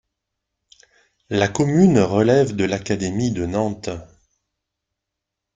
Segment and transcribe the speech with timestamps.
[1.29, 3.91] La commune relève de l'académie de Nantes.